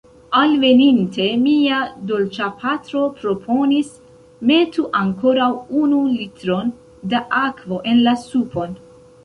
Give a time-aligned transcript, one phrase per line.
[0.37, 1.77] Alveninte, mia
[2.11, 3.93] Dolĉapatro proponis:
[4.53, 5.51] metu ankoraŭ
[5.85, 6.75] unu litron
[7.13, 8.79] da akvo en la supon.